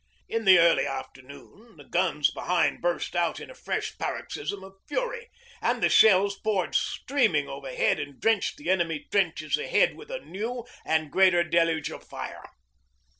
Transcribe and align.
In 0.27 0.45
the 0.45 0.57
early 0.57 0.87
afternoon 0.87 1.77
the 1.77 1.83
guns 1.83 2.31
behind 2.31 2.81
burst 2.81 3.15
out 3.15 3.39
in 3.39 3.51
a 3.51 3.53
fresh 3.53 3.95
paroxysm 3.99 4.63
of 4.63 4.79
fury, 4.87 5.29
and 5.61 5.83
the 5.83 5.89
shells 5.89 6.39
poured 6.39 6.73
streaming 6.73 7.47
overhead 7.47 7.99
and 7.99 8.19
drenched 8.19 8.57
the 8.57 8.71
enemy 8.71 9.05
trenches 9.11 9.57
ahead 9.57 9.95
with 9.95 10.09
a 10.09 10.19
new 10.25 10.65
and 10.85 11.11
greater 11.11 11.43
deluge 11.43 11.91
of 11.91 12.03
fire. 12.03 12.43